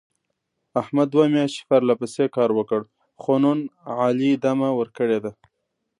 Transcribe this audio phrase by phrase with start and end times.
[0.81, 2.81] احمد دوه میاشتې پرله پسې کار وکړ.
[3.21, 3.59] خو نن
[3.99, 5.31] علي دمه ور کړې ده.